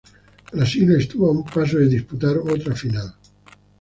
[0.51, 3.13] Brasil estuvo a un paso de disputar otra final.